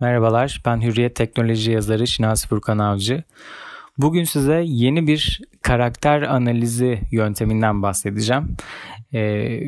Merhabalar, 0.00 0.62
ben 0.66 0.82
Hürriyet 0.82 1.16
Teknoloji 1.16 1.70
yazarı 1.70 2.06
Şinasi 2.06 2.48
Furkan 2.48 2.78
Avcı. 2.78 3.22
Bugün 3.98 4.24
size 4.24 4.62
yeni 4.66 5.06
bir 5.06 5.40
karakter 5.62 6.22
analizi 6.22 7.00
yönteminden 7.10 7.82
bahsedeceğim. 7.82 8.56
Ee, 9.14 9.60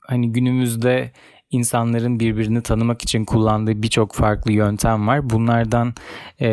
hani 0.00 0.32
günümüzde 0.32 1.12
insanların 1.50 2.20
birbirini 2.20 2.62
tanımak 2.62 3.02
için 3.02 3.24
kullandığı 3.24 3.82
birçok 3.82 4.14
farklı 4.14 4.52
yöntem 4.52 5.08
var. 5.08 5.30
Bunlardan 5.30 5.94
e, 6.40 6.46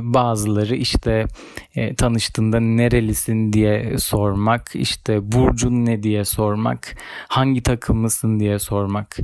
bazıları 0.00 0.76
işte 0.76 1.26
e, 1.74 1.94
tanıştığında 1.94 2.60
nerelisin 2.60 3.52
diye 3.52 3.98
sormak, 3.98 4.70
işte 4.74 5.32
burcun 5.32 5.86
ne 5.86 6.02
diye 6.02 6.24
sormak, 6.24 6.96
hangi 7.28 7.62
takımlısın 7.62 8.40
diye 8.40 8.58
sormak, 8.58 9.16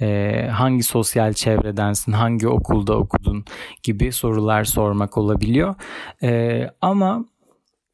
e, 0.00 0.48
hangi 0.52 0.82
sosyal 0.82 1.32
çevredensin, 1.32 2.12
hangi 2.12 2.48
okulda 2.48 2.98
okudun 2.98 3.44
gibi 3.82 4.12
sorular 4.12 4.64
sormak 4.64 5.18
olabiliyor. 5.18 5.74
E, 6.22 6.62
ama 6.80 7.24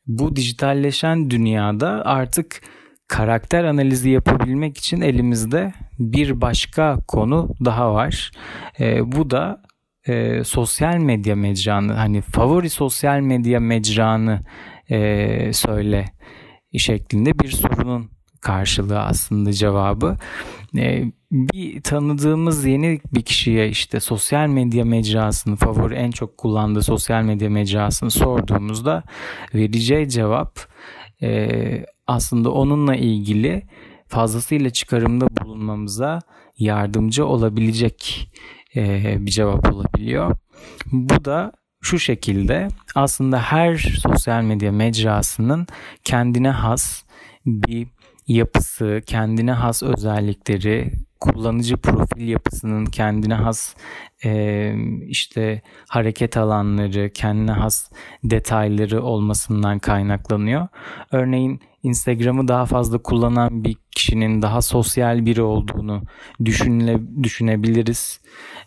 bu 0.07 0.37
dijitalleşen 0.37 1.31
dünyada 1.31 2.03
artık 2.05 2.61
karakter 3.09 3.65
analizi 3.65 4.11
yapabilmek 4.11 4.79
için 4.79 5.01
elimizde 5.01 5.73
bir 6.13 6.41
başka 6.41 6.99
konu 7.09 7.55
daha 7.65 7.95
var. 7.95 8.31
E, 8.81 9.13
bu 9.13 9.31
da 9.31 9.63
e, 10.09 10.45
sosyal 10.45 10.97
medya 10.97 11.37
mecranı 11.37 11.93
hani 11.93 12.21
favori 12.21 12.71
sosyal 12.71 13.21
medya 13.21 13.61
mecranı 13.61 14.41
e, 14.91 15.53
söyle 15.53 16.05
şeklinde 16.79 17.39
bir 17.39 17.51
sorunun 17.51 18.11
karşılığı 18.41 19.01
aslında 19.01 19.53
cevabı. 19.53 20.17
E, 20.77 21.05
bir 21.33 21.83
tanıdığımız 21.83 22.65
yeni 22.65 23.01
bir 23.15 23.23
kişiye 23.23 23.69
işte 23.69 24.01
sosyal 24.01 24.49
medya 24.49 24.85
mecrasını 24.85 25.57
favori 25.57 25.95
en 25.95 26.11
çok 26.11 26.39
kullandığı 26.39 26.83
sosyal 26.83 27.23
medya 27.23 27.51
mecrasını 27.51 28.11
sorduğumuzda 28.11 29.03
vereceği 29.55 30.09
cevap 30.09 30.59
e, 31.23 31.87
aslında 32.07 32.51
onunla 32.51 32.97
ilgili 32.97 33.63
fazlasıyla 34.13 34.71
çıkarımda 34.71 35.27
bulunmamıza 35.41 36.19
yardımcı 36.59 37.27
olabilecek 37.27 38.31
e, 38.77 39.17
bir 39.27 39.31
cevap 39.31 39.73
olabiliyor. 39.73 40.37
Bu 40.93 41.25
da 41.25 41.53
şu 41.81 41.99
şekilde 41.99 42.69
aslında 42.95 43.41
her 43.41 43.77
sosyal 43.77 44.43
medya 44.43 44.73
mecrasının 44.73 45.67
kendine 46.05 46.51
has 46.51 47.03
bir 47.47 47.87
yapısı, 48.27 49.03
kendine 49.07 49.53
has 49.53 49.83
özellikleri, 49.83 50.93
kullanıcı 51.23 51.77
profil 51.77 52.29
yapısının 52.29 52.85
kendine 52.87 53.35
has 53.35 53.75
e, 54.25 54.75
işte 55.07 55.63
hareket 55.89 56.37
alanları, 56.37 57.11
kendine 57.15 57.53
has 57.53 57.91
detayları 58.25 59.03
olmasından 59.03 59.79
kaynaklanıyor. 59.79 60.69
Örneğin 61.13 61.61
Instagram'ı 61.83 62.49
daha 62.49 62.67
fazla 62.67 62.99
kullanan 62.99 63.65
bir 63.65 63.77
kişinin 63.91 64.43
daha 64.43 64.63
sosyal 64.63 65.27
biri 65.27 65.43
olduğunu 65.43 66.03
düşünle, 66.45 67.01
düşünebiliriz. 67.23 68.21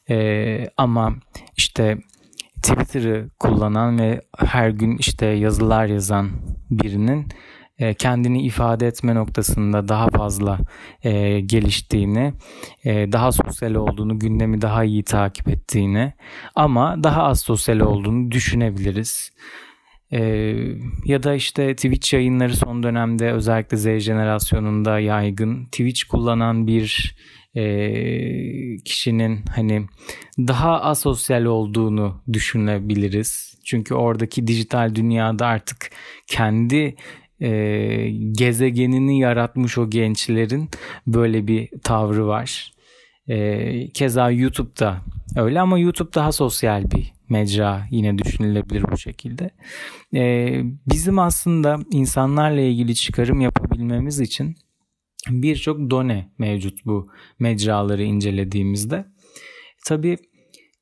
E, 0.09 0.67
ama 0.77 1.15
işte 1.57 1.97
Twitter'ı 2.63 3.29
kullanan 3.39 3.99
ve 3.99 4.21
her 4.37 4.69
gün 4.69 4.97
işte 4.97 5.25
yazılar 5.25 5.85
yazan 5.85 6.29
birinin 6.69 7.27
e, 7.79 7.93
kendini 7.93 8.41
ifade 8.41 8.87
etme 8.87 9.15
noktasında 9.15 9.87
daha 9.87 10.09
fazla 10.09 10.59
e, 11.03 11.39
geliştiğini, 11.39 12.33
e, 12.85 13.11
daha 13.11 13.31
sosyal 13.31 13.75
olduğunu, 13.75 14.19
gündemi 14.19 14.61
daha 14.61 14.83
iyi 14.83 15.03
takip 15.03 15.47
ettiğini 15.47 16.13
ama 16.55 17.03
daha 17.03 17.23
az 17.23 17.41
sosyal 17.41 17.79
olduğunu 17.79 18.31
düşünebiliriz. 18.31 19.31
Ya 21.05 21.23
da 21.23 21.35
işte 21.35 21.75
Twitch 21.75 22.13
yayınları 22.13 22.55
son 22.55 22.83
dönemde 22.83 23.31
özellikle 23.31 23.77
Z 23.77 23.99
jenerasyonunda 23.99 24.99
yaygın. 24.99 25.65
Twitch 25.65 26.03
kullanan 26.03 26.67
bir 26.67 27.15
kişinin 28.85 29.39
hani 29.55 29.85
daha 30.37 30.81
asosyal 30.81 31.45
olduğunu 31.45 32.21
düşünebiliriz. 32.33 33.57
Çünkü 33.65 33.93
oradaki 33.93 34.47
dijital 34.47 34.95
dünyada 34.95 35.47
artık 35.47 35.91
kendi 36.27 36.95
e, 37.41 38.09
gezegenini 38.31 39.19
yaratmış 39.19 39.77
o 39.77 39.89
gençlerin 39.89 40.69
böyle 41.07 41.47
bir 41.47 41.69
tavrı 41.83 42.27
var. 42.27 42.71
E, 43.27 43.89
keza 43.89 44.31
YouTube'da 44.31 45.01
öyle 45.35 45.61
ama 45.61 45.79
YouTube 45.79 46.13
daha 46.13 46.31
sosyal 46.31 46.91
bir 46.91 47.13
mecra 47.29 47.87
yine 47.91 48.17
düşünülebilir 48.17 48.85
bu 48.91 48.97
şekilde. 48.97 49.49
E, 50.13 50.61
bizim 50.87 51.19
aslında 51.19 51.79
insanlarla 51.91 52.61
ilgili 52.61 52.95
çıkarım 52.95 53.41
yapabilmemiz 53.41 54.19
için 54.19 54.55
birçok 55.29 55.89
done 55.89 56.29
mevcut 56.37 56.85
bu 56.85 57.11
mecraları 57.39 58.03
incelediğimizde. 58.03 59.05
Tabii 59.85 60.17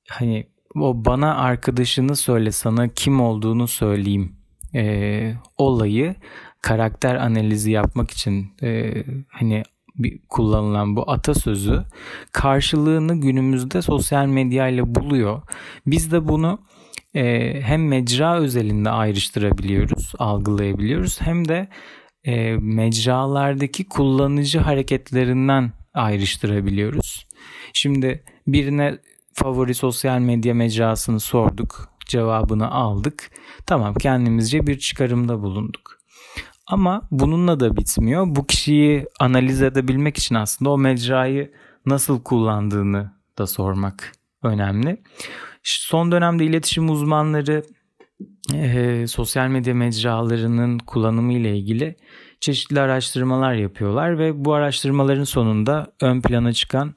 hani 0.10 0.48
o 0.76 1.06
bana 1.06 1.36
arkadaşını 1.36 2.16
söyle 2.16 2.52
sana 2.52 2.88
kim 2.88 3.22
olduğunu 3.22 3.68
söyleyeyim 3.68 4.43
e, 4.76 5.34
olayı 5.58 6.16
karakter 6.62 7.16
analizi 7.16 7.72
yapmak 7.72 8.12
için 8.12 8.48
e, 8.64 8.94
hani 9.28 9.64
bir 9.96 10.20
kullanılan 10.30 10.96
bu 10.96 11.12
atasözü 11.12 11.84
karşılığını 12.32 13.22
günümüzde 13.22 13.82
sosyal 13.82 14.26
medya 14.26 14.68
ile 14.68 14.96
buluyor. 14.96 15.42
Biz 15.88 16.12
de 16.12 16.28
bunu 16.28 16.60
e, 17.16 17.54
hem 17.62 17.88
mecra 17.88 18.38
özelinde 18.38 18.90
ayrıştırabiliyoruz, 18.90 20.14
algılayabiliyoruz 20.20 21.22
hem 21.22 21.48
de 21.48 21.68
e, 22.24 22.58
mecralardaki 22.58 23.90
kullanıcı 23.90 24.60
hareketlerinden 24.60 25.72
ayrıştırabiliyoruz. 25.94 27.28
Şimdi 27.74 28.24
birine 28.48 28.98
favori 29.34 29.74
sosyal 29.74 30.20
medya 30.20 30.54
mecrasını 30.54 31.20
sorduk 31.20 31.90
cevabını 32.06 32.72
aldık. 32.72 33.32
Tamam 33.66 33.94
kendimizce 33.94 34.68
bir 34.68 34.80
çıkarımda 34.80 35.42
bulunduk. 35.42 36.00
Ama 36.68 37.02
bununla 37.12 37.60
da 37.60 37.78
bitmiyor. 37.78 38.26
Bu 38.28 38.48
kişiyi 38.48 39.06
analiz 39.20 39.62
edebilmek 39.62 40.18
için 40.18 40.36
aslında 40.36 40.72
o 40.72 40.78
mecrayı 40.78 41.52
nasıl 41.86 42.24
kullandığını 42.24 43.12
da 43.38 43.48
sormak 43.48 44.12
önemli. 44.44 45.02
Son 45.64 46.12
dönemde 46.12 46.46
iletişim 46.46 46.90
uzmanları 46.90 47.64
e, 48.54 49.06
sosyal 49.08 49.48
medya 49.48 49.74
mecralarının 49.74 50.80
kullanımı 50.80 51.34
ile 51.34 51.58
ilgili 51.58 51.96
çeşitli 52.40 52.80
araştırmalar 52.80 53.54
yapıyorlar 53.54 54.20
ve 54.20 54.46
bu 54.46 54.54
araştırmaların 54.54 55.24
sonunda 55.24 55.94
ön 56.02 56.22
plana 56.22 56.54
çıkan 56.54 56.96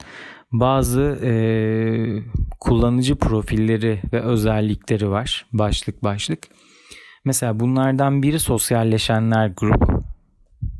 bazı 0.61 1.19
e, 1.23 1.33
kullanıcı 2.61 3.17
profilleri 3.17 4.01
ve 4.13 4.21
özellikleri 4.21 5.11
var 5.11 5.47
başlık 5.53 6.05
başlık. 6.05 6.49
Mesela 7.25 7.61
bunlardan 7.61 8.23
biri 8.23 8.41
sosyalleşenler 8.41 9.53
grubu. 9.57 10.03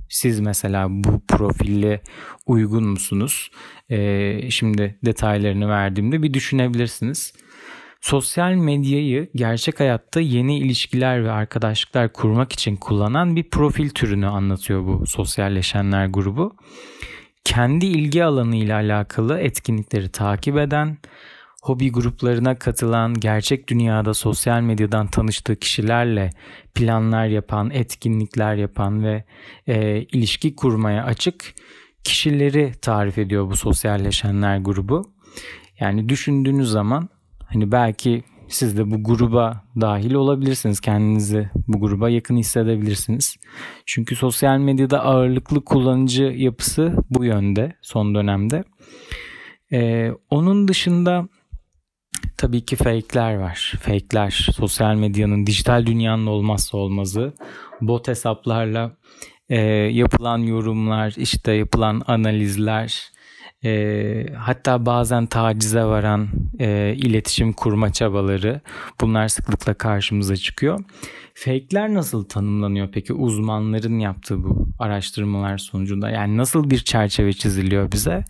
Siz 0.09 0.41
mesela 0.41 0.87
bu 0.91 1.23
profille 1.29 2.03
uygun 2.47 2.85
musunuz? 2.85 3.51
Ee, 3.91 4.51
şimdi 4.51 4.99
detaylarını 5.05 5.69
verdiğimde 5.69 6.23
bir 6.23 6.35
düşünebilirsiniz. 6.35 7.33
Sosyal 8.01 8.53
medyayı 8.53 9.31
gerçek 9.35 9.81
hayatta 9.81 10.21
yeni 10.21 10.59
ilişkiler 10.59 11.25
ve 11.25 11.31
arkadaşlıklar 11.31 12.13
kurmak 12.13 12.53
için 12.53 12.77
kullanan 12.77 13.37
bir 13.37 13.51
profil 13.51 13.91
türünü 13.91 14.27
anlatıyor 14.27 14.87
bu 14.87 15.07
sosyalleşenler 15.07 16.07
grubu 16.07 16.57
kendi 17.47 17.87
ilgi 17.87 18.25
alanı 18.25 18.57
ile 18.57 18.75
alakalı 18.75 19.39
etkinlikleri 19.39 20.09
takip 20.09 20.57
eden, 20.57 20.99
hobi 21.63 21.93
gruplarına 21.93 22.59
katılan, 22.59 23.15
gerçek 23.15 23.69
dünyada 23.69 24.15
sosyal 24.15 24.61
medyadan 24.61 25.07
tanıştığı 25.07 25.57
kişilerle 25.57 26.31
planlar 26.75 27.27
yapan, 27.27 27.71
etkinlikler 27.71 28.55
yapan 28.55 29.05
ve 29.05 29.25
e, 29.67 30.03
ilişki 30.03 30.57
kurmaya 30.57 31.05
açık 31.05 31.55
kişileri 32.05 32.73
tarif 32.83 33.19
ediyor 33.19 33.51
bu 33.51 33.57
sosyalleşenler 33.57 34.59
grubu. 34.59 35.13
Yani 35.81 36.09
düşündüğünüz 36.09 36.71
zaman 36.71 37.09
hani 37.45 37.73
belki 37.73 38.25
siz 38.49 38.79
de 38.79 38.91
bu 38.91 39.05
gruba 39.05 39.65
dahil 39.81 40.15
olabilirsiniz. 40.15 40.81
Kendinizi 40.81 41.51
bu 41.69 41.81
gruba 41.81 42.09
yakın 42.09 42.37
hissedebilirsiniz. 42.37 43.37
Çünkü 43.87 44.17
sosyal 44.17 44.59
medyada 44.59 45.05
ağırlıklı 45.05 45.65
kullanıcı 45.65 46.25
yapısı 46.25 46.95
bu 47.11 47.25
yönde 47.25 47.77
son 47.83 48.15
dönemde. 48.15 48.65
Ee, 49.73 50.11
onun 50.31 50.69
dışında 50.69 51.29
tabii 52.37 52.65
ki 52.65 52.77
fake'ler 52.77 53.37
var. 53.37 53.73
Fake'ler 53.81 54.49
sosyal 54.57 54.95
medyanın 54.95 55.47
dijital 55.47 55.87
dünyanın 55.87 56.27
olmazsa 56.27 56.79
olmazı. 56.79 57.33
Bot 57.81 58.09
hesaplarla 58.09 58.97
e, 59.49 59.61
yapılan 59.71 60.39
yorumlar, 60.39 61.15
işte 61.17 61.53
yapılan 61.53 62.03
analizler, 62.07 63.11
e, 63.65 64.27
hatta 64.37 64.87
bazen 64.87 65.27
tacize 65.27 65.85
varan 65.85 66.29
e, 66.61 66.95
iletişim 66.97 67.53
kurma 67.53 67.93
çabaları 67.93 68.61
bunlar 69.01 69.29
sıklıkla 69.29 69.75
karşımıza 69.75 70.37
çıkıyor. 70.37 70.81
Fake'ler 71.35 71.95
nasıl 71.95 72.25
tanımlanıyor 72.25 72.89
peki 72.93 73.13
uzmanların 73.13 73.99
yaptığı 73.99 74.45
bu 74.45 74.69
araştırmalar 74.79 75.59
sonucunda? 75.59 76.11
Yani 76.11 76.37
nasıl 76.37 76.71
bir 76.71 76.79
çerçeve 76.79 77.33
çiziliyor 77.33 77.93
bize? 77.93 78.25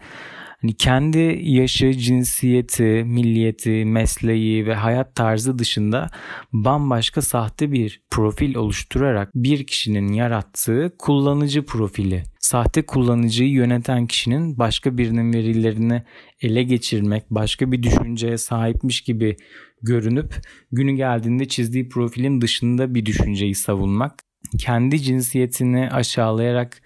Hani 0.62 0.74
kendi 0.74 1.38
yaşı, 1.42 1.92
cinsiyeti, 1.92 3.04
milliyeti, 3.06 3.84
mesleği 3.84 4.66
ve 4.66 4.74
hayat 4.74 5.14
tarzı 5.14 5.58
dışında 5.58 6.10
bambaşka 6.52 7.22
sahte 7.22 7.72
bir 7.72 8.02
profil 8.10 8.54
oluşturarak 8.54 9.30
bir 9.34 9.66
kişinin 9.66 10.12
yarattığı 10.12 10.92
kullanıcı 10.98 11.64
profili 11.64 12.22
sahte 12.46 12.86
kullanıcıyı 12.86 13.50
yöneten 13.50 14.06
kişinin 14.06 14.58
başka 14.58 14.98
birinin 14.98 15.32
verilerini 15.32 16.02
ele 16.42 16.62
geçirmek, 16.62 17.30
başka 17.30 17.72
bir 17.72 17.82
düşünceye 17.82 18.38
sahipmiş 18.38 19.00
gibi 19.00 19.36
görünüp 19.82 20.34
günü 20.72 20.92
geldiğinde 20.92 21.48
çizdiği 21.48 21.88
profilin 21.88 22.40
dışında 22.40 22.94
bir 22.94 23.06
düşünceyi 23.06 23.54
savunmak, 23.54 24.22
kendi 24.58 25.02
cinsiyetini 25.02 25.90
aşağılayarak 25.90 26.82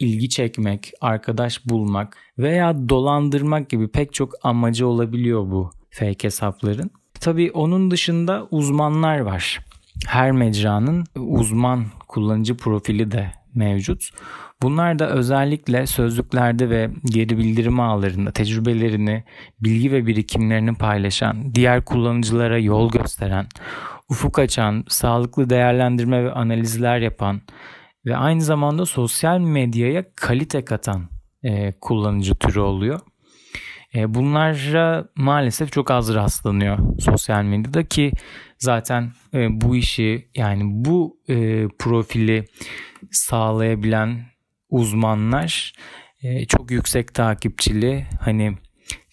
ilgi 0.00 0.28
çekmek, 0.28 0.92
arkadaş 1.00 1.66
bulmak 1.66 2.16
veya 2.38 2.88
dolandırmak 2.88 3.68
gibi 3.70 3.88
pek 3.88 4.12
çok 4.12 4.32
amacı 4.42 4.86
olabiliyor 4.86 5.50
bu 5.50 5.70
fake 5.90 6.24
hesapların. 6.24 6.90
Tabii 7.20 7.50
onun 7.50 7.90
dışında 7.90 8.46
uzmanlar 8.50 9.18
var. 9.18 9.60
Her 10.06 10.32
mecranın 10.32 11.04
uzman 11.16 11.84
kullanıcı 12.08 12.56
profili 12.56 13.10
de 13.10 13.32
mevcut. 13.54 14.10
Bunlar 14.62 14.98
da 14.98 15.10
özellikle 15.10 15.86
sözlüklerde 15.86 16.70
ve 16.70 16.90
geri 17.04 17.38
bildirim 17.38 17.80
ağlarında 17.80 18.30
tecrübelerini, 18.30 19.24
bilgi 19.60 19.92
ve 19.92 20.06
birikimlerini 20.06 20.74
paylaşan, 20.74 21.54
diğer 21.54 21.84
kullanıcılara 21.84 22.58
yol 22.58 22.90
gösteren, 22.90 23.46
ufuk 24.10 24.38
açan, 24.38 24.84
sağlıklı 24.88 25.50
değerlendirme 25.50 26.24
ve 26.24 26.32
analizler 26.32 26.98
yapan 26.98 27.40
ve 28.06 28.16
aynı 28.16 28.42
zamanda 28.42 28.86
sosyal 28.86 29.38
medyaya 29.38 30.04
kalite 30.16 30.64
katan 30.64 31.08
e, 31.42 31.72
kullanıcı 31.80 32.34
türü 32.34 32.60
oluyor. 32.60 33.00
E, 33.94 34.14
bunlara 34.14 35.08
maalesef 35.16 35.72
çok 35.72 35.90
az 35.90 36.14
rastlanıyor 36.14 36.78
sosyal 37.00 37.42
medyada 37.44 37.84
ki 37.84 38.12
zaten 38.58 39.12
e, 39.34 39.60
bu 39.60 39.76
işi 39.76 40.28
yani 40.34 40.62
bu 40.64 41.16
e, 41.28 41.68
profili 41.78 42.44
sağlayabilen 43.10 44.26
uzmanlar 44.70 45.72
e, 46.22 46.46
çok 46.46 46.70
yüksek 46.70 47.14
takipçili 47.14 48.06
hani 48.20 48.56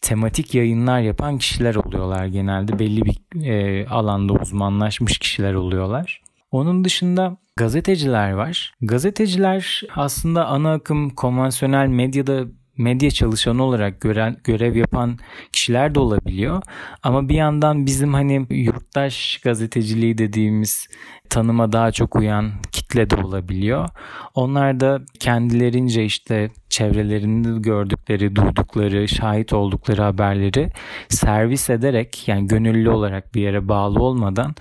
tematik 0.01 0.55
yayınlar 0.55 0.99
yapan 0.99 1.37
kişiler 1.37 1.75
oluyorlar 1.75 2.25
genelde 2.25 2.79
belli 2.79 3.01
bir 3.05 3.45
e, 3.45 3.87
alanda 3.87 4.33
uzmanlaşmış 4.33 5.17
kişiler 5.17 5.53
oluyorlar. 5.53 6.21
Onun 6.51 6.85
dışında 6.85 7.37
gazeteciler 7.55 8.31
var. 8.31 8.73
Gazeteciler 8.81 9.81
aslında 9.95 10.45
ana 10.45 10.73
akım 10.73 11.09
konvansiyonel 11.09 11.87
medyada 11.87 12.45
medya 12.77 13.11
çalışanı 13.11 13.63
olarak 13.63 14.01
gören, 14.01 14.37
görev 14.43 14.75
yapan 14.75 15.17
kişiler 15.53 15.95
de 15.95 15.99
olabiliyor. 15.99 16.61
Ama 17.03 17.29
bir 17.29 17.35
yandan 17.35 17.85
bizim 17.85 18.13
hani 18.13 18.45
yurttaş 18.49 19.41
gazeteciliği 19.43 20.17
dediğimiz 20.17 20.87
tanıma 21.29 21.71
daha 21.71 21.91
çok 21.91 22.15
uyan 22.15 22.51
kitle 22.71 23.09
de 23.09 23.15
olabiliyor. 23.15 23.89
Onlar 24.35 24.79
da 24.79 24.99
kendilerince 25.19 26.05
işte 26.05 26.49
çevrelerinde 26.71 27.59
gördükleri, 27.59 28.35
duydukları, 28.35 29.07
şahit 29.07 29.53
oldukları 29.53 30.01
haberleri 30.01 30.69
servis 31.09 31.69
ederek 31.69 32.27
yani 32.27 32.47
gönüllü 32.47 32.89
olarak 32.89 33.35
bir 33.35 33.41
yere 33.41 33.67
bağlı 33.67 33.99
olmadan 34.03 34.55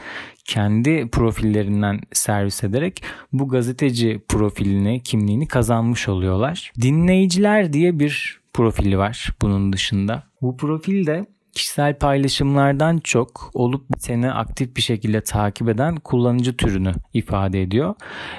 kendi 0.44 1.08
profillerinden 1.10 2.00
servis 2.12 2.64
ederek 2.64 3.02
bu 3.32 3.48
gazeteci 3.48 4.20
profilini, 4.28 5.02
kimliğini 5.02 5.48
kazanmış 5.48 6.08
oluyorlar. 6.08 6.72
Dinleyiciler 6.80 7.72
diye 7.72 7.98
bir 7.98 8.40
profili 8.52 8.98
var 8.98 9.30
bunun 9.42 9.72
dışında. 9.72 10.22
Bu 10.42 10.56
profilde 10.56 11.26
kişisel 11.55 11.99
paylaşımlardan 11.99 12.99
çok 12.99 13.50
olup 13.55 13.91
biteni 13.91 14.32
aktif 14.32 14.76
bir 14.76 14.82
şekilde 14.82 15.20
takip 15.20 15.69
eden 15.69 15.97
kullanıcı 15.97 16.56
türünü 16.56 16.93
ifade 17.12 17.62
ediyor. 17.62 17.94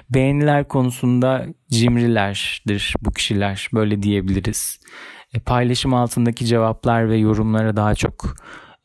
Beğeniler 0.09 0.67
konusunda 0.67 1.45
cimrilerdir 1.71 2.95
bu 3.01 3.11
kişiler 3.11 3.69
böyle 3.73 4.03
diyebiliriz. 4.03 4.79
E, 5.33 5.39
paylaşım 5.39 5.93
altındaki 5.93 6.45
cevaplar 6.45 7.09
ve 7.09 7.17
yorumlara 7.17 7.75
daha 7.75 7.95
çok 7.95 8.35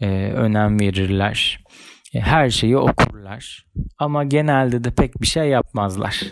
e, 0.00 0.08
önem 0.32 0.80
verirler. 0.80 1.64
E, 2.14 2.20
her 2.20 2.50
şeyi 2.50 2.76
okurlar 2.76 3.66
ama 3.98 4.24
genelde 4.24 4.84
de 4.84 4.90
pek 4.90 5.22
bir 5.22 5.26
şey 5.26 5.48
yapmazlar. 5.48 6.22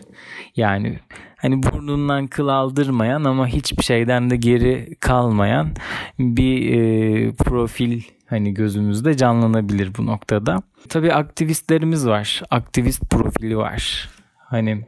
Yani 0.56 0.98
hani 1.44 1.62
burnundan 1.62 2.26
kıl 2.26 2.48
aldırmayan 2.48 3.24
ama 3.24 3.46
hiçbir 3.46 3.82
şeyden 3.82 4.30
de 4.30 4.36
geri 4.36 4.96
kalmayan 5.00 5.74
bir 6.18 6.72
e, 6.72 7.32
profil 7.32 8.02
hani 8.26 8.54
gözümüzde 8.54 9.16
canlanabilir 9.16 9.90
bu 9.98 10.06
noktada. 10.06 10.62
Tabii 10.88 11.12
aktivistlerimiz 11.12 12.06
var. 12.06 12.42
Aktivist 12.50 13.10
profili 13.10 13.56
var. 13.56 14.08
Hani 14.38 14.84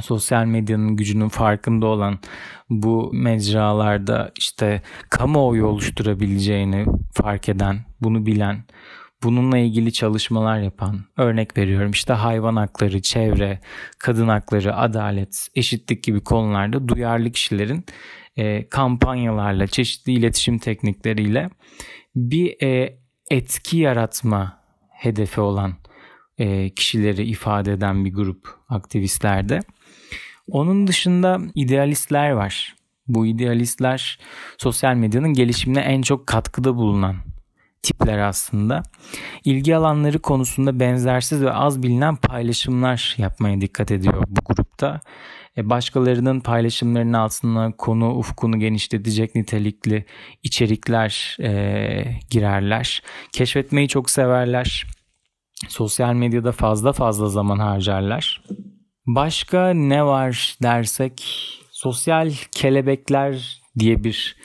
sosyal 0.00 0.44
medyanın 0.44 0.96
gücünün 0.96 1.28
farkında 1.28 1.86
olan 1.86 2.18
bu 2.70 3.10
mecralarda 3.12 4.32
işte 4.38 4.82
kamuoyu 5.10 5.66
oluşturabileceğini 5.66 6.86
fark 7.14 7.48
eden, 7.48 7.78
bunu 8.00 8.26
bilen, 8.26 8.64
bununla 9.22 9.58
ilgili 9.58 9.92
çalışmalar 9.92 10.60
yapan, 10.60 11.00
örnek 11.16 11.56
veriyorum 11.56 11.90
işte 11.90 12.12
hayvan 12.12 12.56
hakları, 12.56 13.02
çevre, 13.02 13.60
kadın 13.98 14.28
hakları, 14.28 14.76
adalet, 14.76 15.48
eşitlik 15.54 16.02
gibi 16.02 16.20
konularda 16.20 16.88
duyarlı 16.88 17.30
kişilerin 17.30 17.84
e, 18.36 18.68
kampanyalarla, 18.68 19.66
çeşitli 19.66 20.12
iletişim 20.12 20.58
teknikleriyle 20.58 21.50
bir 22.16 22.62
e, 22.62 22.98
etki 23.30 23.76
yaratma 23.76 24.62
hedefi 24.90 25.40
olan 25.40 25.74
e, 26.38 26.70
kişileri 26.70 27.24
ifade 27.24 27.72
eden 27.72 28.04
bir 28.04 28.12
grup 28.12 28.48
aktivistlerde. 28.68 29.60
Onun 30.48 30.86
dışında 30.86 31.40
idealistler 31.54 32.30
var. 32.30 32.74
Bu 33.08 33.26
idealistler 33.26 34.18
sosyal 34.58 34.94
medyanın 34.94 35.32
gelişimine 35.32 35.80
en 35.80 36.02
çok 36.02 36.26
katkıda 36.26 36.76
bulunan 36.76 37.16
tipler 37.82 38.18
aslında. 38.18 38.82
İlgi 39.44 39.76
alanları 39.76 40.18
konusunda 40.18 40.80
benzersiz 40.80 41.42
ve 41.42 41.52
az 41.52 41.82
bilinen 41.82 42.16
paylaşımlar 42.16 43.14
yapmaya 43.18 43.60
dikkat 43.60 43.90
ediyor 43.90 44.24
bu 44.28 44.40
grupta. 44.44 45.00
E, 45.56 45.70
başkalarının 45.70 46.40
paylaşımlarının 46.40 47.12
altına 47.12 47.72
konu 47.72 48.14
ufkunu 48.14 48.58
genişletecek 48.58 49.34
nitelikli 49.34 50.04
içerikler 50.42 51.36
e, 51.40 52.20
girerler. 52.30 53.02
Keşfetmeyi 53.32 53.88
çok 53.88 54.10
severler. 54.10 54.86
Sosyal 55.68 56.14
medyada 56.14 56.52
fazla 56.52 56.92
fazla 56.92 57.28
zaman 57.28 57.58
harcarlar. 57.58 58.42
Başka 59.06 59.70
ne 59.70 60.04
var 60.04 60.56
dersek 60.62 61.22
sosyal 61.70 62.32
kelebekler 62.52 63.62
diye 63.78 64.04
bir 64.04 64.36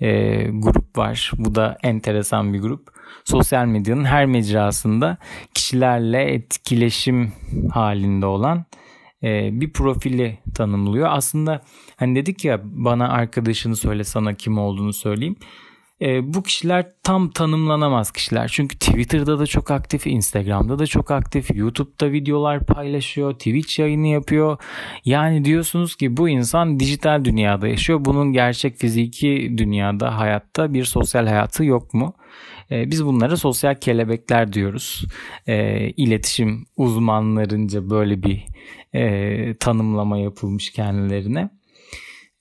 e, 0.00 0.42
grup 0.52 0.98
var. 0.98 1.32
Bu 1.38 1.54
da 1.54 1.78
enteresan 1.82 2.54
bir 2.54 2.60
grup. 2.60 2.88
Sosyal 3.24 3.66
medyanın 3.66 4.04
her 4.04 4.26
mecrasında 4.26 5.18
kişilerle 5.54 6.22
etkileşim 6.22 7.32
halinde 7.72 8.26
olan 8.26 8.64
e, 9.22 9.60
bir 9.60 9.72
profili 9.72 10.38
tanımlıyor. 10.54 11.08
Aslında 11.10 11.62
hani 11.96 12.16
dedik 12.16 12.44
ya 12.44 12.60
bana 12.64 13.08
arkadaşını 13.08 13.76
söyle 13.76 14.04
sana 14.04 14.34
kim 14.34 14.58
olduğunu 14.58 14.92
söyleyeyim. 14.92 15.36
E, 16.02 16.34
bu 16.34 16.42
kişiler 16.42 16.86
tam 17.02 17.30
tanımlanamaz 17.30 18.10
kişiler. 18.10 18.48
Çünkü 18.52 18.78
Twitter'da 18.78 19.38
da 19.38 19.46
çok 19.46 19.70
aktif, 19.70 20.06
Instagram'da 20.06 20.78
da 20.78 20.86
çok 20.86 21.10
aktif, 21.10 21.56
YouTube'da 21.56 22.12
videolar 22.12 22.66
paylaşıyor, 22.66 23.32
Twitch 23.32 23.78
yayını 23.78 24.06
yapıyor. 24.06 24.58
Yani 25.04 25.44
diyorsunuz 25.44 25.96
ki 25.96 26.16
bu 26.16 26.28
insan 26.28 26.80
dijital 26.80 27.24
dünyada 27.24 27.68
yaşıyor. 27.68 28.04
Bunun 28.04 28.32
gerçek 28.32 28.76
fiziki 28.76 29.54
dünyada, 29.58 30.18
hayatta 30.18 30.74
bir 30.74 30.84
sosyal 30.84 31.26
hayatı 31.26 31.64
yok 31.64 31.94
mu? 31.94 32.14
E, 32.70 32.90
biz 32.90 33.04
bunlara 33.04 33.36
sosyal 33.36 33.74
kelebekler 33.74 34.52
diyoruz. 34.52 35.04
E, 35.46 35.88
iletişim 35.90 36.66
uzmanlarınca 36.76 37.90
böyle 37.90 38.22
bir 38.22 38.44
e, 38.94 39.54
tanımlama 39.54 40.18
yapılmış 40.18 40.70
kendilerine. 40.70 41.50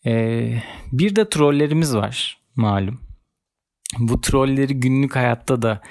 E, 0.06 0.64
bir 0.92 1.16
de 1.16 1.30
trollerimiz 1.30 1.96
var 1.96 2.38
malum 2.56 3.07
bu 4.00 4.22
trolleri 4.22 4.80
günlük 4.80 5.16
hayatta 5.16 5.62
da 5.62 5.82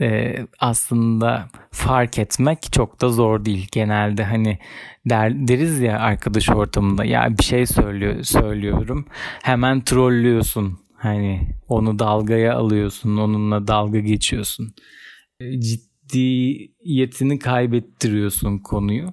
e, 0.00 0.36
aslında 0.58 1.48
fark 1.70 2.18
etmek 2.18 2.72
çok 2.72 3.00
da 3.00 3.08
zor 3.08 3.44
değil. 3.44 3.68
Genelde 3.72 4.24
hani 4.24 4.58
der, 5.06 5.48
deriz 5.48 5.80
ya 5.80 5.98
arkadaş 5.98 6.50
ortamında 6.50 7.04
ya 7.04 7.38
bir 7.38 7.44
şey 7.44 7.66
söylüyor 7.66 8.22
söylüyorum 8.22 9.06
hemen 9.42 9.80
trollüyorsun 9.80 10.82
Hani 11.02 11.48
onu 11.68 11.98
dalgaya 11.98 12.54
alıyorsun, 12.56 13.16
onunla 13.16 13.66
dalga 13.66 14.00
geçiyorsun. 14.00 14.74
E, 15.40 15.60
ciddiyetini 15.60 17.38
kaybettiriyorsun 17.38 18.58
konuyu. 18.58 19.08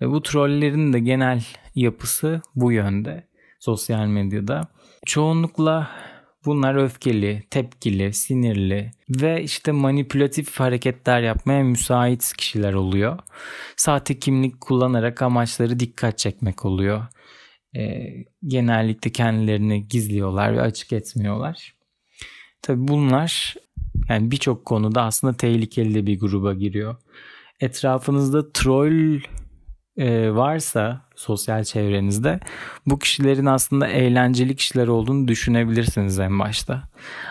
Ve 0.00 0.10
bu 0.10 0.22
trollerin 0.22 0.92
de 0.92 1.00
genel 1.00 1.44
yapısı 1.74 2.42
bu 2.54 2.72
yönde 2.72 3.28
sosyal 3.60 4.06
medyada. 4.06 4.68
Çoğunlukla 5.06 5.90
bunlar 6.44 6.74
öfkeli, 6.74 7.42
tepkili, 7.50 8.12
sinirli 8.12 8.90
ve 9.08 9.42
işte 9.42 9.72
manipülatif 9.72 10.60
hareketler 10.60 11.22
yapmaya 11.22 11.64
müsait 11.64 12.32
kişiler 12.36 12.72
oluyor. 12.72 13.18
Sahte 13.76 14.18
kimlik 14.18 14.60
kullanarak 14.60 15.22
amaçları 15.22 15.80
dikkat 15.80 16.18
çekmek 16.18 16.64
oluyor. 16.64 17.06
E, 17.76 18.08
genellikle 18.46 19.12
kendilerini 19.12 19.88
gizliyorlar 19.88 20.56
ve 20.56 20.60
açık 20.60 20.92
etmiyorlar. 20.92 21.74
Tabii 22.62 22.88
bunlar 22.88 23.54
yani 24.08 24.30
birçok 24.30 24.64
konuda 24.64 25.02
aslında 25.02 25.36
tehlikeli 25.36 26.06
bir 26.06 26.20
gruba 26.20 26.54
giriyor. 26.54 26.96
Etrafınızda 27.60 28.52
troll 28.52 29.20
varsa 30.34 31.00
sosyal 31.16 31.64
çevrenizde 31.64 32.40
bu 32.86 32.98
kişilerin 32.98 33.46
aslında 33.46 33.88
eğlenceli 33.88 34.56
kişiler 34.56 34.88
olduğunu 34.88 35.28
düşünebilirsiniz 35.28 36.18
en 36.18 36.38
başta. 36.38 36.82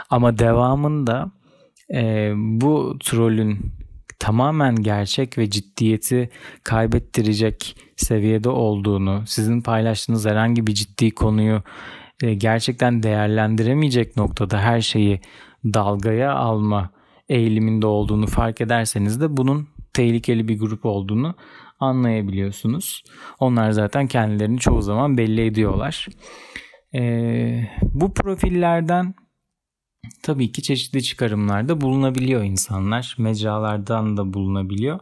Ama 0.10 0.38
devamında 0.38 1.32
e, 1.94 2.32
bu 2.36 2.98
trollün 3.00 3.74
tamamen 4.20 4.76
gerçek 4.76 5.38
ve 5.38 5.50
ciddiyeti 5.50 6.30
kaybettirecek 6.64 7.76
seviyede 7.96 8.50
olduğunu, 8.50 9.24
sizin 9.26 9.62
paylaştığınız 9.62 10.26
herhangi 10.26 10.68
bir 10.68 10.74
ciddi 10.74 11.12
konuyu 11.12 11.64
e, 12.24 12.34
gerçekten 12.34 13.04
değerlendiremeyecek 13.04 14.18
noktada 14.18 14.60
her 14.60 14.82
şeyi 14.82 15.22
dalgaya 15.66 16.34
alma 16.34 16.90
eğiliminde 17.30 17.88
olduğunu 17.88 18.28
fark 18.28 18.62
ederseniz 18.62 19.22
de 19.22 19.38
bunun 19.38 19.68
tehlikeli 19.94 20.48
bir 20.48 20.60
grup 20.60 20.86
olduğunu 20.86 21.36
anlayabiliyorsunuz. 21.80 23.04
Onlar 23.40 23.72
zaten 23.72 24.08
kendilerini 24.08 24.60
çoğu 24.60 24.82
zaman 24.82 25.18
belli 25.18 25.46
ediyorlar. 25.46 26.08
Ee, 26.96 27.70
bu 27.84 28.14
profillerden 28.14 29.14
tabii 30.24 30.52
ki 30.52 30.64
çeşitli 30.64 31.04
çıkarımlarda 31.04 31.82
bulunabiliyor 31.82 32.44
insanlar. 32.44 33.16
Mecralardan 33.20 34.18
da 34.18 34.34
bulunabiliyor. 34.34 35.00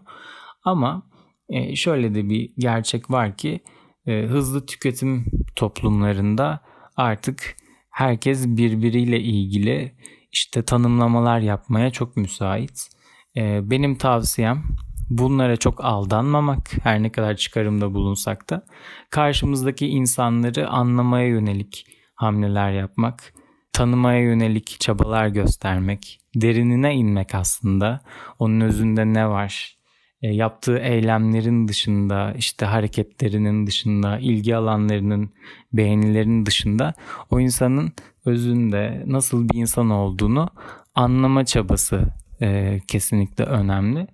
Ama 0.64 1.10
e, 1.50 1.76
şöyle 1.76 2.16
de 2.16 2.30
bir 2.30 2.54
gerçek 2.58 3.12
var 3.12 3.38
ki 3.38 3.60
e, 4.06 4.22
hızlı 4.22 4.66
tüketim 4.66 5.26
toplumlarında 5.56 6.60
artık 6.96 7.56
herkes 7.90 8.48
birbiriyle 8.48 9.20
ilgili 9.20 9.96
işte 10.32 10.64
tanımlamalar 10.64 11.40
yapmaya 11.40 11.92
çok 11.92 12.18
müsait. 12.18 12.99
E, 13.38 13.70
benim 13.70 13.96
tavsiyem 13.96 14.64
bunlara 15.10 15.58
çok 15.58 15.86
aldanmamak 15.86 16.72
her 16.84 17.04
ne 17.04 17.12
kadar 17.12 17.36
çıkarımda 17.36 17.94
bulunsak 17.94 18.50
da 18.50 18.66
karşımızdaki 19.10 19.88
insanları 19.88 20.70
anlamaya 20.70 21.28
yönelik 21.28 21.86
hamleler 22.16 22.72
yapmak, 22.72 23.34
tanımaya 23.74 24.22
yönelik 24.22 24.80
çabalar 24.80 25.28
göstermek, 25.28 26.20
derinine 26.36 26.96
inmek 26.96 27.36
aslında. 27.36 28.02
Onun 28.40 28.60
özünde 28.60 29.06
ne 29.06 29.30
var? 29.30 29.78
E, 30.22 30.28
yaptığı 30.28 30.78
eylemlerin 30.78 31.68
dışında, 31.68 32.34
işte 32.38 32.66
hareketlerinin 32.66 33.68
dışında, 33.68 34.20
ilgi 34.20 34.56
alanlarının, 34.56 35.34
beğenilerinin 35.74 36.46
dışında 36.46 36.94
o 37.32 37.40
insanın 37.40 37.94
özünde 38.26 39.04
nasıl 39.08 39.50
bir 39.50 39.58
insan 39.58 39.90
olduğunu 39.90 40.50
anlama 40.96 41.46
çabası 41.46 42.14
e, 42.42 42.80
kesinlikle 42.88 43.44
önemli. 43.44 44.08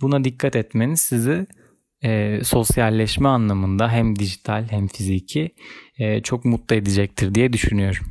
Buna 0.00 0.24
dikkat 0.24 0.56
etmeniz 0.56 1.00
sizi 1.00 1.46
e, 2.04 2.40
sosyalleşme 2.44 3.28
anlamında 3.28 3.92
hem 3.92 4.18
dijital 4.18 4.66
hem 4.70 4.88
fiziki 4.88 5.54
e, 5.98 6.22
çok 6.22 6.44
mutlu 6.44 6.76
edecektir 6.76 7.34
diye 7.34 7.52
düşünüyorum. 7.52 8.06